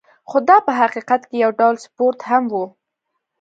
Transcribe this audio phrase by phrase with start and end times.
[0.29, 2.53] خو دا په حقیقت کې یو ډول سپورت هم و.